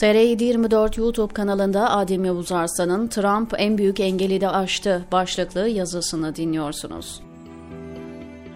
[0.00, 7.20] TR724 YouTube kanalında Adem Yavuz Arslan'ın Trump en büyük engeli de aştı başlıklı yazısını dinliyorsunuz.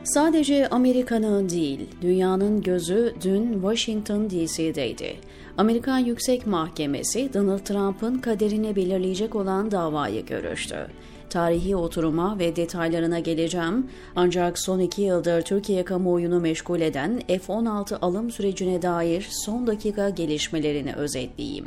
[0.04, 5.16] Sadece Amerika'nın değil, dünyanın gözü dün Washington DC'deydi.
[5.58, 10.86] Amerikan Yüksek Mahkemesi Donald Trump'ın kaderini belirleyecek olan davayı görüştü.
[11.30, 13.86] Tarihi oturuma ve detaylarına geleceğim
[14.16, 20.94] ancak son iki yıldır Türkiye kamuoyunu meşgul eden F-16 alım sürecine dair son dakika gelişmelerini
[20.94, 21.66] özetleyeyim.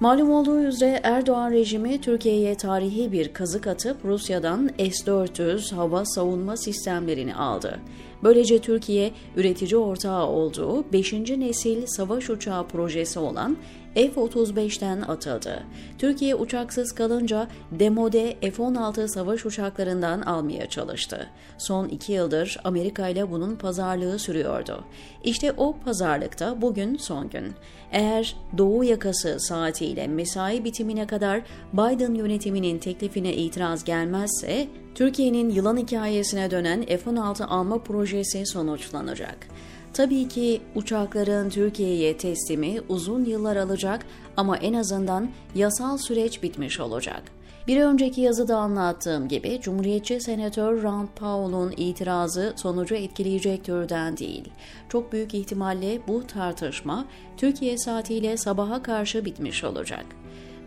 [0.00, 7.34] Malum olduğu üzere Erdoğan rejimi Türkiye'ye tarihi bir kazık atıp Rusya'dan S-400 hava savunma sistemlerini
[7.34, 7.80] aldı.
[8.22, 11.12] Böylece Türkiye üretici ortağı olduğu 5.
[11.12, 13.56] nesil savaş uçağı projesi olan
[13.94, 15.62] F-35'ten atıldı.
[15.98, 21.28] Türkiye uçaksız kalınca demode F-16 savaş uçaklarından almaya çalıştı.
[21.58, 24.84] Son iki yıldır Amerika ile bunun pazarlığı sürüyordu.
[25.24, 27.52] İşte o pazarlıkta bugün son gün.
[27.92, 31.42] Eğer Doğu yakası saatiyle mesai bitimine kadar
[31.72, 34.68] Biden yönetiminin teklifine itiraz gelmezse
[35.00, 39.46] Türkiye'nin yılan hikayesine dönen F-16 alma projesi sonuçlanacak.
[39.92, 47.22] Tabii ki uçakların Türkiye'ye teslimi uzun yıllar alacak ama en azından yasal süreç bitmiş olacak.
[47.66, 54.48] Bir önceki yazıda anlattığım gibi Cumhuriyetçi Senatör Rand Paul'un itirazı sonucu etkileyecek türden değil.
[54.88, 57.04] Çok büyük ihtimalle bu tartışma
[57.36, 60.04] Türkiye saatiyle sabaha karşı bitmiş olacak.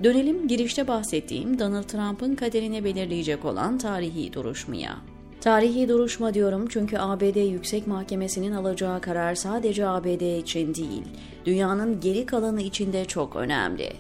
[0.04, 4.98] Dönelim girişte bahsettiğim Donald Trump'ın kaderini belirleyecek olan tarihi duruşmaya.
[5.42, 11.04] Tarihi duruşma diyorum çünkü ABD Yüksek Mahkemesi'nin alacağı karar sadece ABD için değil,
[11.46, 13.94] dünyanın geri kalanı için de çok önemli.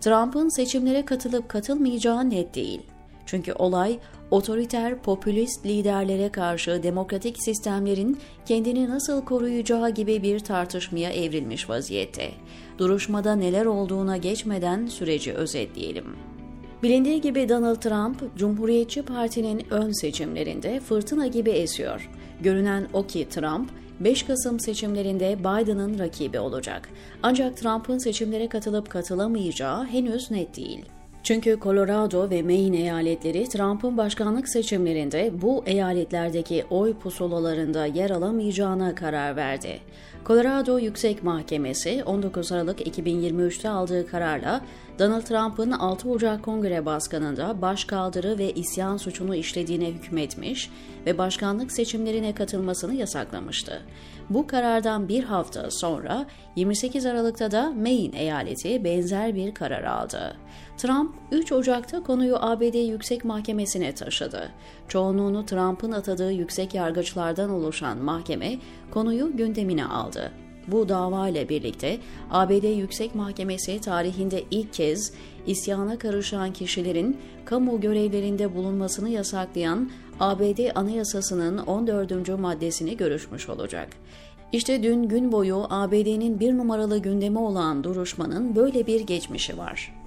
[0.00, 2.80] Trump'ın seçimlere katılıp katılmayacağı net değil.
[3.26, 3.98] Çünkü olay
[4.34, 12.30] otoriter, popülist liderlere karşı demokratik sistemlerin kendini nasıl koruyacağı gibi bir tartışmaya evrilmiş vaziyette.
[12.78, 16.04] Duruşmada neler olduğuna geçmeden süreci özetleyelim.
[16.82, 22.10] Bilindiği gibi Donald Trump, Cumhuriyetçi Parti'nin ön seçimlerinde fırtına gibi esiyor.
[22.40, 26.88] Görünen o ki Trump, 5 Kasım seçimlerinde Biden'ın rakibi olacak.
[27.22, 30.84] Ancak Trump'ın seçimlere katılıp katılamayacağı henüz net değil.
[31.24, 39.36] Çünkü Colorado ve Maine eyaletleri Trump'ın başkanlık seçimlerinde bu eyaletlerdeki oy pusulalarında yer alamayacağına karar
[39.36, 39.80] verdi.
[40.26, 44.60] Colorado Yüksek Mahkemesi 19 Aralık 2023'te aldığı kararla
[44.98, 50.70] Donald Trump'ın 6 Ocak Kongre Başkanı'nda başkaldırı ve isyan suçunu işlediğine hükmetmiş
[51.06, 53.82] ve başkanlık seçimlerine katılmasını yasaklamıştı.
[54.30, 60.36] Bu karardan bir hafta sonra 28 Aralık'ta da Maine eyaleti benzer bir karar aldı.
[60.76, 64.50] Trump 3 Ocak'ta konuyu ABD Yüksek Mahkemesi'ne taşıdı.
[64.88, 68.58] Çoğunluğunu Trump'ın atadığı yüksek yargıçlardan oluşan mahkeme
[68.90, 70.43] konuyu gündemine aldı.
[70.68, 71.98] Bu dava ile birlikte
[72.30, 75.12] ABD Yüksek Mahkemesi tarihinde ilk kez
[75.46, 82.28] isyana karışan kişilerin kamu görevlerinde bulunmasını yasaklayan ABD Anayasası'nın 14.
[82.38, 83.88] maddesini görüşmüş olacak.
[84.52, 90.03] İşte dün gün boyu ABD'nin bir numaralı gündemi olan duruşmanın böyle bir geçmişi var.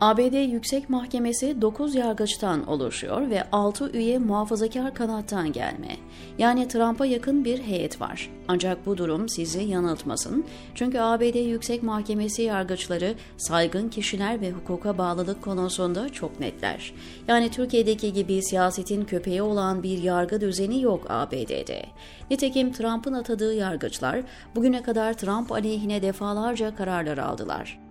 [0.00, 5.96] ABD Yüksek Mahkemesi 9 yargıçtan oluşuyor ve 6 üye muhafazakar kanattan gelme.
[6.38, 8.30] Yani Trump'a yakın bir heyet var.
[8.48, 10.44] Ancak bu durum sizi yanıltmasın.
[10.74, 16.92] Çünkü ABD Yüksek Mahkemesi yargıçları saygın kişiler ve hukuka bağlılık konusunda çok netler.
[17.28, 21.86] Yani Türkiye'deki gibi siyasetin köpeği olan bir yargı düzeni yok ABD'de.
[22.30, 24.22] Nitekim Trump'ın atadığı yargıçlar
[24.54, 27.85] bugüne kadar Trump aleyhine defalarca kararlar aldılar.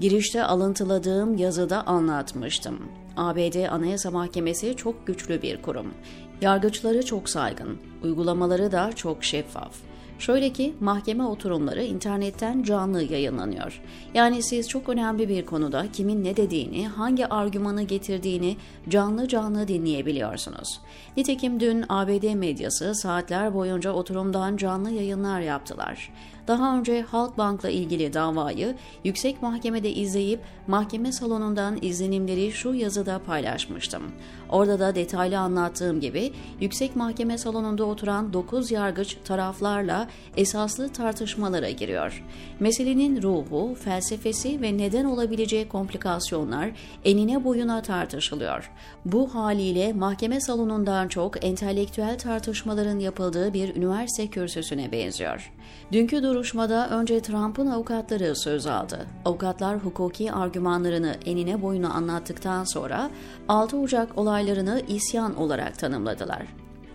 [0.00, 2.78] Girişte alıntıladığım yazıda anlatmıştım.
[3.16, 5.94] ABD Anayasa Mahkemesi çok güçlü bir kurum.
[6.40, 9.74] Yargıçları çok saygın, uygulamaları da çok şeffaf.
[10.26, 13.82] Şöyle ki mahkeme oturumları internetten canlı yayınlanıyor.
[14.14, 18.56] Yani siz çok önemli bir konuda kimin ne dediğini, hangi argümanı getirdiğini
[18.88, 20.80] canlı canlı dinleyebiliyorsunuz.
[21.16, 26.10] Nitekim dün ABD medyası saatler boyunca oturumdan canlı yayınlar yaptılar.
[26.48, 34.02] Daha önce Halkbank'la ilgili davayı yüksek mahkemede izleyip mahkeme salonundan izlenimleri şu yazıda paylaşmıştım.
[34.48, 42.24] Orada da detaylı anlattığım gibi yüksek mahkeme salonunda oturan 9 yargıç taraflarla esaslı tartışmalara giriyor.
[42.60, 46.70] Meselenin ruhu, felsefesi ve neden olabileceği komplikasyonlar
[47.04, 48.70] enine boyuna tartışılıyor.
[49.04, 55.52] Bu haliyle mahkeme salonundan çok entelektüel tartışmaların yapıldığı bir üniversite kürsüsüne benziyor.
[55.92, 59.06] Dünkü duruşmada önce Trump'ın avukatları söz aldı.
[59.24, 63.10] Avukatlar hukuki argümanlarını enine boyuna anlattıktan sonra
[63.48, 66.46] 6 Ocak olaylarını isyan olarak tanımladılar.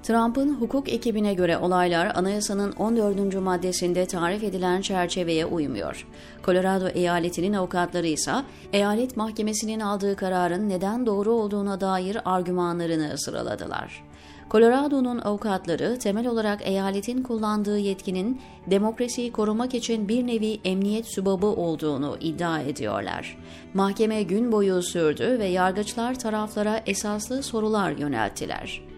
[0.09, 3.35] Trump'ın hukuk ekibine göre olaylar anayasanın 14.
[3.35, 6.07] maddesinde tarif edilen çerçeveye uymuyor.
[6.45, 8.31] Colorado eyaletinin avukatları ise
[8.73, 14.03] eyalet mahkemesinin aldığı kararın neden doğru olduğuna dair argümanlarını sıraladılar.
[14.51, 22.17] Colorado'nun avukatları temel olarak eyaletin kullandığı yetkinin demokrasiyi korumak için bir nevi emniyet sübabı olduğunu
[22.19, 23.37] iddia ediyorlar.
[23.73, 28.88] Mahkeme gün boyu sürdü ve yargıçlar taraflara esaslı sorular yönelttiler.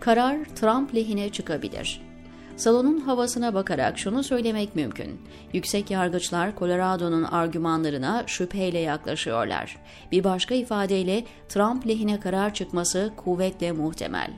[0.00, 2.00] Karar Trump lehine çıkabilir.
[2.56, 5.20] Salonun havasına bakarak şunu söylemek mümkün.
[5.52, 9.76] Yüksek yargıçlar Colorado'nun argümanlarına şüpheyle yaklaşıyorlar.
[10.12, 14.30] Bir başka ifadeyle Trump lehine karar çıkması kuvvetle muhtemel.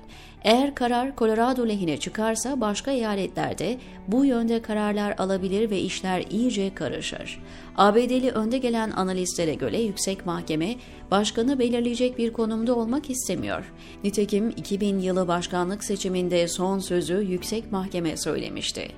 [0.42, 7.42] Eğer karar Colorado lehine çıkarsa başka eyaletlerde bu yönde kararlar alabilir ve işler iyice karışır.
[7.76, 10.76] ABD'li önde gelen analistlere göre yüksek mahkeme
[11.10, 13.72] başkanı belirleyecek bir konumda olmak istemiyor.
[14.04, 18.88] Nitekim 2000 yılı başkanlık seçiminde son sözü yüksek mahkeme söylemişti.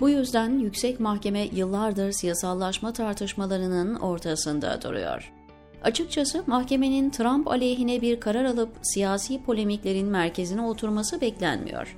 [0.00, 5.39] Bu yüzden yüksek mahkeme yıllardır siyasallaşma tartışmalarının ortasında duruyor.
[5.82, 11.96] Açıkçası mahkemenin Trump aleyhine bir karar alıp siyasi polemiklerin merkezine oturması beklenmiyor.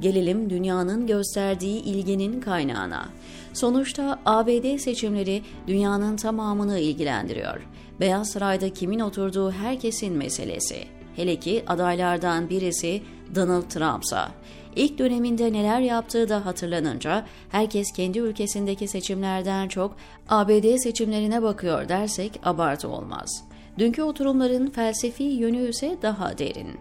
[0.00, 3.08] Gelelim dünyanın gösterdiği ilginin kaynağına.
[3.52, 7.66] Sonuçta ABD seçimleri dünyanın tamamını ilgilendiriyor.
[8.00, 11.01] Beyaz Saray'da kimin oturduğu herkesin meselesi.
[11.16, 13.02] Hele ki adaylardan birisi
[13.34, 14.28] Donald Trump'sa.
[14.76, 19.96] İlk döneminde neler yaptığı da hatırlanınca herkes kendi ülkesindeki seçimlerden çok
[20.28, 23.44] ABD seçimlerine bakıyor dersek abartı olmaz.
[23.78, 26.78] Dünkü oturumların felsefi yönü ise daha derin.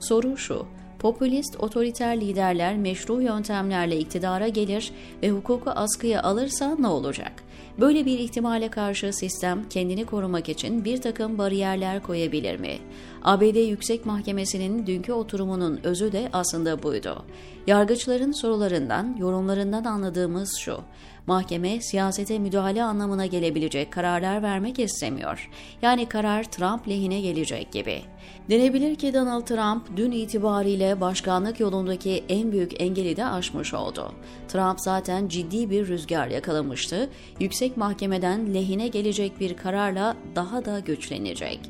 [0.00, 0.66] Soru şu,
[0.98, 7.43] popülist otoriter liderler meşru yöntemlerle iktidara gelir ve hukuku askıya alırsa ne olacak?
[7.80, 12.78] Böyle bir ihtimale karşı sistem kendini korumak için bir takım bariyerler koyabilir mi?
[13.22, 17.24] ABD Yüksek Mahkemesi'nin dünkü oturumunun özü de aslında buydu.
[17.66, 20.80] Yargıçların sorularından, yorumlarından anladığımız şu.
[21.26, 25.50] Mahkeme siyasete müdahale anlamına gelebilecek kararlar vermek istemiyor.
[25.82, 28.02] Yani karar Trump lehine gelecek gibi.
[28.50, 34.12] Denebilir ki Donald Trump dün itibariyle başkanlık yolundaki en büyük engeli de aşmış oldu.
[34.48, 37.10] Trump zaten ciddi bir rüzgar yakalamıştı.
[37.44, 41.60] Yüksek Mahkemeden lehine gelecek bir kararla daha da güçlenecek.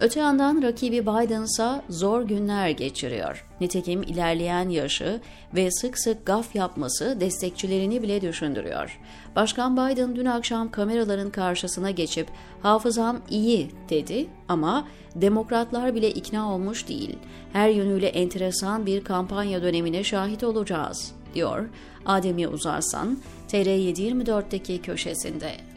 [0.00, 3.46] Öte yandan rakibi Biden ise zor günler geçiriyor.
[3.60, 5.20] Nitekim ilerleyen yaşı
[5.54, 8.98] ve sık sık gaf yapması destekçilerini bile düşündürüyor.
[9.36, 12.28] Başkan Biden dün akşam kameraların karşısına geçip
[12.62, 17.16] hafızam iyi dedi ama demokratlar bile ikna olmuş değil.
[17.52, 21.68] Her yönüyle enteresan bir kampanya dönemine şahit olacağız, diyor
[22.06, 25.73] Adem'i Uzarsan TR724'deki köşesinde.